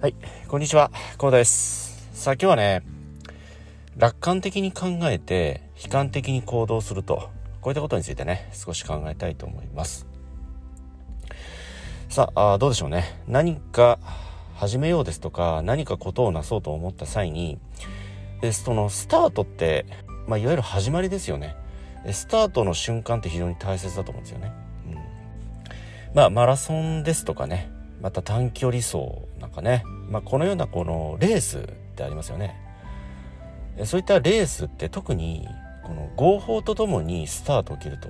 [0.00, 0.14] はい、
[0.48, 2.10] こんにちは、こうです。
[2.12, 2.82] さあ今日はね、
[3.96, 7.30] 楽観的に考えて悲観的に行動すると、
[7.62, 10.06] こういったことについてね、少し考えたいと思います。
[12.10, 13.22] さあ、どうでしょうね。
[13.26, 13.98] 何か
[14.54, 17.58] 始めようですとか、何かことをなそうと思った際に、
[18.52, 19.86] そのスタートって、
[20.26, 21.56] まあ、いわゆる始まりですよね。
[22.12, 24.63] スタートの瞬間って非常に大切だと思うんですよね。
[26.14, 28.98] まあ、マラソンですとかね、また短距離走
[29.40, 31.62] なんかね、まあ、このようなこのレースっ
[31.96, 32.60] てありますよね。
[33.84, 35.48] そういったレースって特に
[35.82, 38.08] この合法とともにスタートを切ると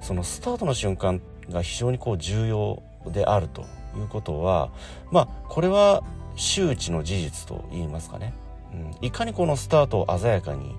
[0.00, 3.62] そのスタートの瞬間が非常にこう重要であると
[3.96, 4.70] いうことは
[5.10, 6.02] まあこれは
[6.36, 8.34] 周知の事実と言いますかね、
[8.72, 10.74] うん、いかにこのスタートを鮮やかに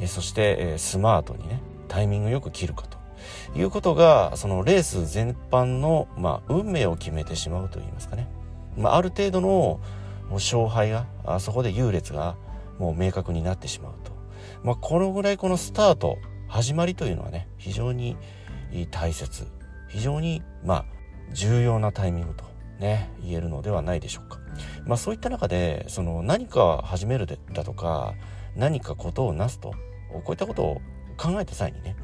[0.00, 2.97] えそしてえスマートにねタイミングよく切るかと。
[3.54, 8.28] いうことがそのレース全般の、まあ、運命を決めてしまうと言いますかね、
[8.76, 9.80] まあ、ある程度の
[10.30, 12.36] 勝敗があそこで優劣が
[12.78, 14.12] もう明確になってしまうと、
[14.62, 18.16] まあ、このぐらいこのスタート始まりというのはね非常に
[18.90, 19.46] 大切。
[19.88, 20.84] 非常にまあ
[21.32, 22.44] 重要なタイミングと
[22.78, 24.38] ね言えるのではないでしょうか。
[24.86, 28.14] まあ、そういった中でその何か始めるだとか
[28.56, 29.72] 何かことをなすと
[30.12, 30.80] こういったことを
[31.16, 31.96] 考えた際にね、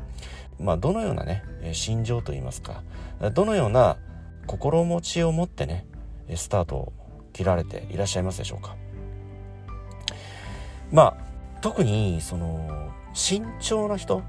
[0.61, 2.83] まあ、どのようなね心情といいますか
[3.35, 3.97] どのような
[4.47, 5.87] 心持ちを持ってね
[6.35, 6.93] スタートを
[7.33, 8.77] 切られていらっしゃいますでしょうか。
[10.93, 11.17] まあ
[11.61, 14.23] 特にその慎重な人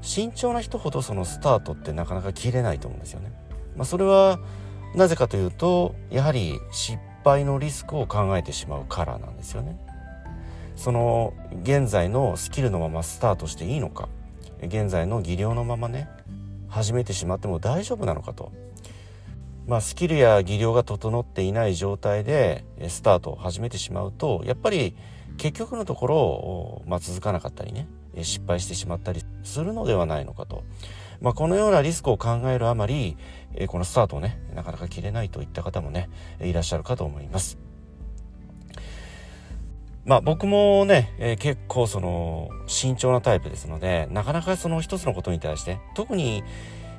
[0.00, 3.32] 慎重な人ほどそのスタートってなかなか切れないと思うんですよね。
[3.76, 4.38] まあ、それは
[4.94, 9.76] なぜかというとやはり失敗のリスクを考えてしまうからなんですよね。
[10.76, 14.08] その現在のスキルのままスタートしていいのか
[14.62, 16.08] 現在の技量のままね
[16.68, 18.52] 始めてしまっても大丈夫なのかと。
[19.66, 24.94] まあ、スキルや技量が整っていない状態でスタートを始めてしまうとやっぱり
[25.38, 27.88] 結局のところ、まあ、続かなかったりね
[28.22, 30.62] 失敗してしまったりするのではないのかと。
[31.20, 33.16] まあ、このようなリスクを考えるあまり、
[33.68, 36.10] このスタートをね、なかなか切れないといった方もね、
[36.40, 37.65] いらっしゃるかと思います。
[40.06, 46.44] まあ僕もね、えー、結構その慎重なタイプですので、なかなかその一つのことに対して、特に、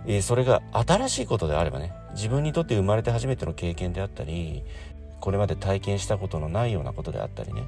[0.06, 4.64] えー、それが新しいことであればね、自分にとって生まれて初めての経験であったり、
[5.22, 7.64] これまで体験したことのないようなことであったりね、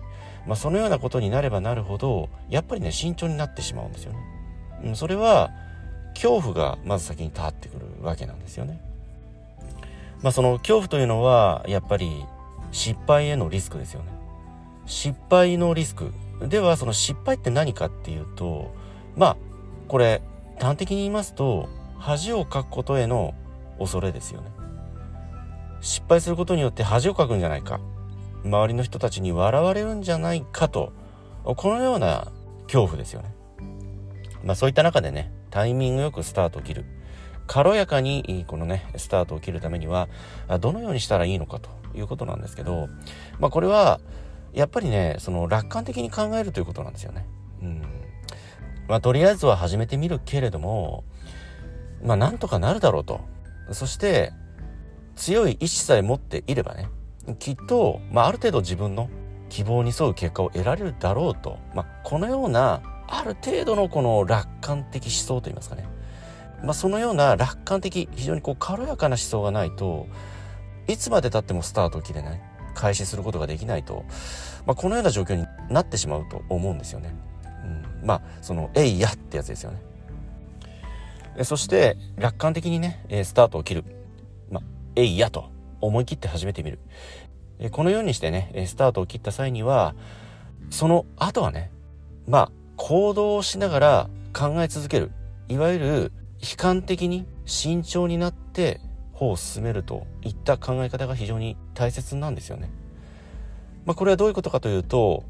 [0.46, 4.20] まあそのようなことになればなるほど、やっぱりね、慎重になってしまうんですよね。
[4.84, 5.52] うん、それは、
[6.16, 8.82] 恐怖がまず先に立ってくるわけなんですよね。
[10.22, 12.26] まあその恐怖というのはやっぱり
[12.74, 14.19] 失敗へのリスクですよね。
[14.90, 16.12] 失敗のリスク。
[16.42, 18.74] ではその失敗って何かっていうと
[19.16, 19.38] まあ
[19.88, 20.22] これ
[20.60, 23.36] 端的に言いますと恥をかくことへの
[23.78, 24.52] 恐れですよね。
[25.82, 27.80] 失敗することによって恥をかくんじゃないか
[28.44, 30.92] 周りの人たちに笑われるんじゃないかと
[31.44, 32.32] このような
[32.64, 33.34] 恐怖ですよね。
[34.44, 36.86] まあそういった中でねタイミングよくスタートを切る
[37.48, 40.08] 軽やかにこのねスタートを切るためには
[40.60, 42.88] どのようにしたらいいのかということなんですけど、
[43.40, 44.00] まあ、これは
[44.54, 47.26] やっぱりねその楽観的に考えるということなんですよね。
[47.62, 47.82] うん。
[48.88, 51.04] まあ、とりあえずは始めてみるけれども
[52.04, 53.22] まあなんとかなるだろうと。
[53.72, 54.34] そして
[55.16, 56.90] 強い意志さえ持っていればね
[57.38, 59.10] きっと、まあ、ある程度自分の
[59.50, 65.88] 希望に沿う結果を得られるだろうと、まあ、このようなある程度のこの楽観的思想といいますかね、
[66.64, 70.08] まあ、そのような楽観的非常にこう軽やかな思想がないと
[70.88, 72.42] いつまでたってもスタートを切れない。
[72.80, 74.06] 開始することができないと、
[74.66, 77.14] まあ、このような状況になってしまうと思うんですよね。
[78.02, 81.44] うん、まあその「えいや」ってやつですよね。
[81.44, 83.84] そして楽観的にねスタートを切る
[84.50, 84.64] 「まあ、
[84.96, 85.50] えいや」と
[85.82, 86.80] 思い切って始めてみる。
[87.72, 89.94] このようにしてねスタートを切った際には
[90.70, 91.72] その後はね
[92.28, 95.12] まあ行動をしながら考え続ける。
[95.50, 96.12] いわゆる
[96.42, 98.80] 悲観的に慎重になって
[99.20, 102.70] 歩を進めるといった考え方が非常に大切なんですよね。
[103.86, 105.24] まあ、これはどういうことかというと、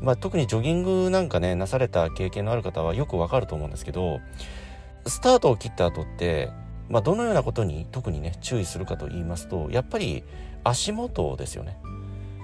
[0.00, 4.20] まあ、特にジョギングなんかねなされた経験のある方はよくわかると思うんですけど
[5.06, 6.50] スタートを切った後って、
[6.88, 10.24] まあ、どのようなことに特にね注意するかと言いますとやっぱり
[10.62, 11.78] 足元ですよね。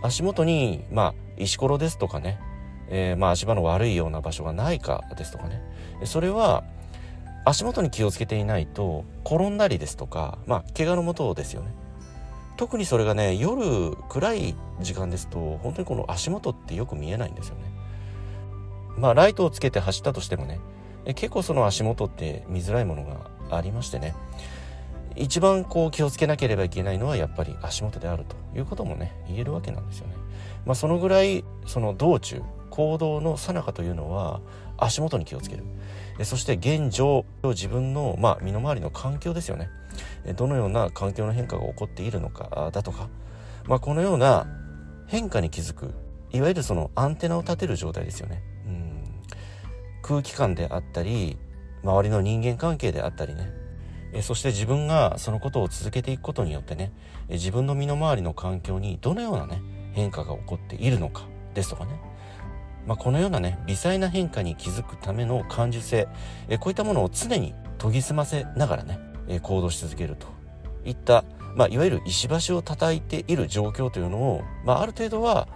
[0.03, 2.39] 足元に、まあ、石ころですとかね
[2.91, 5.63] えー、まあ足場の悪いような場所がないかですとかね
[6.05, 6.65] それは
[7.45, 11.75] 足元に気をつけていないと転んだりですとかまあ怪我のもとですよね。
[12.57, 17.63] 特にそれがね夜暗い時間ですと本当にこの足元ってよく見えないんですよね。
[18.99, 20.61] まあライトをつけて走ったとしてもね
[21.15, 24.15] 結構その足元って見づらいものがありましてね。
[25.17, 30.15] 一番こう気をつけなければいけないのはやっぱり足元であるということもね言えるわけなんですよね。
[30.67, 34.41] まあ、そのぐらいその道中行動の最中というのは
[34.79, 35.65] 足元に気をつける。
[36.25, 39.69] そして現状自分の、まあ、身の回りの環境ですよね。
[40.37, 43.09] どのような環境の変化が起こっているのかだとか、
[43.67, 44.47] まあ、このような
[45.07, 45.95] 変化に気づく。
[46.33, 48.43] いわゆるそのアンテナを立てる状態ですよね。
[48.67, 49.03] うん。
[50.03, 51.37] 空気感であったり
[51.83, 53.53] 周りの人間関係であったりね。
[54.23, 56.93] そして自分がそのことを続けていくことによってね。
[57.29, 59.63] 自分の身の回りの環境にどのようなね
[59.93, 61.23] 変化が起こっているのか
[61.55, 62.01] ですとかね、
[62.87, 66.09] まあ、このようなね微細な変化に気づくための感受性
[66.49, 68.99] えこういったものを常に研ぎ澄ませながらね
[69.29, 70.27] え行動し続けると。
[70.85, 71.25] いった、
[71.57, 75.47] まあ、いわゆる石橋を叩いている状況というのを、まあ、ある程度は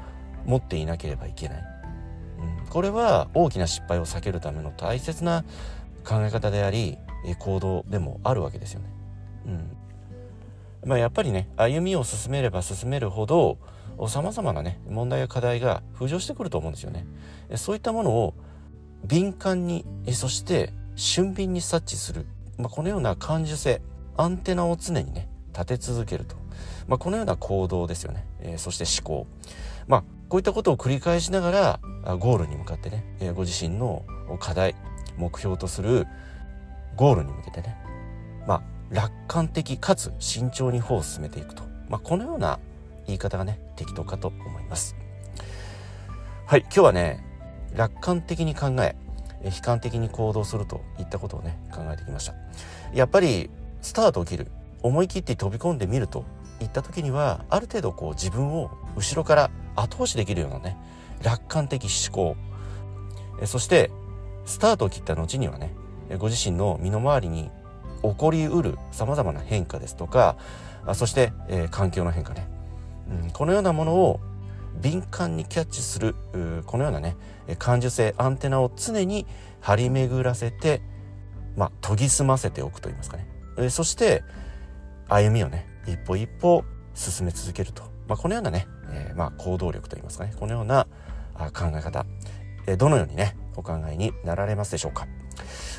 [0.44, 1.64] 持っていなければいけない、
[2.62, 5.44] うん、これは大きな失敗を避けるための大切な
[6.04, 8.86] 考え方でありえ行動でもあるわけですよね。
[9.46, 9.48] う
[10.86, 10.88] ん。
[10.88, 13.56] まあ、やっぱりね歩みを進めれば進めるほど
[14.08, 17.06] さまざまなね問題や課題が浮上してくると思うんですよね。
[17.56, 18.35] そういったものを
[19.05, 22.26] 敏感にそして俊敏に察知する、
[22.58, 23.82] まあ、このような感受性
[24.17, 26.37] アンテナを常にね立て続けると、
[26.88, 29.26] まあ、このような行動ですよね、えー、そして思考、
[29.87, 31.50] まあ、こういったことを繰り返しなが
[32.05, 34.05] らゴールに向かってね、え、ご自身の
[34.41, 34.75] 課題
[35.17, 36.06] 目標とする
[36.96, 37.76] ゴールに向けてね、
[38.46, 42.58] まあ、楽観的かつ慎重に歩を進めていくと、まあ、このような
[43.06, 44.96] 言い方がね適当かと思います。
[46.46, 47.24] はい今日はね
[47.74, 48.96] 楽観的に考え
[49.44, 52.34] 悲観的に行動するといったことをね考えてきました。
[52.92, 53.50] やっぱり
[53.82, 54.48] スタートを切る
[54.82, 56.24] 思い切って飛び込んでみると
[56.60, 60.76] いった時にはある程度こう自分を後ろから後押しできるようなね
[61.22, 62.36] 楽観的思考
[63.46, 63.90] そして
[64.44, 65.74] スタートを切った後にはね
[66.18, 67.50] ご自身の身の回りに
[68.02, 70.36] 起こりうるさまざまな変化ですとか
[70.94, 72.46] そして、え、環境の変化ね、
[73.10, 74.20] うん、このようなものを
[74.80, 76.14] 敏感にキャッチする
[76.66, 77.16] このようなね
[77.58, 79.26] 感受性アンテナを常に
[79.60, 80.82] 張り巡らせて、
[81.56, 83.28] まあ、研ぎ澄ませておくといいますかね、
[83.58, 84.24] え、そして
[85.08, 86.64] 歩みをね一歩一歩
[86.94, 90.86] 進め続けると、まあ、このようなね、えー、まあ、行動力といいますかねこのような
[91.34, 92.04] 考え方、
[92.66, 95.06] え、どのようにねお考えになられますでしょうか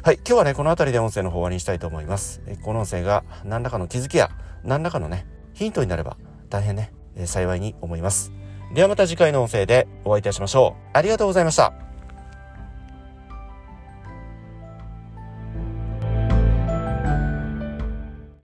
[0.04, 0.16] はい。
[0.18, 2.42] 今日はね、この辺りで音声の方終わりにしたいと思います。
[2.62, 4.30] この音声が何らかの気づきや
[4.64, 6.18] 何らかのね、ヒントになれば
[6.50, 6.92] 大変ね、
[7.26, 8.32] 幸いに思います。
[8.74, 10.90] ではまた次回の音声でお会いいたしましょう。
[10.94, 11.85] ありがとうございました。